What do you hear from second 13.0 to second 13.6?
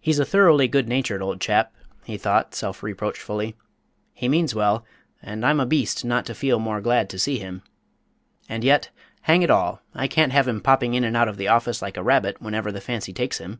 takes him!"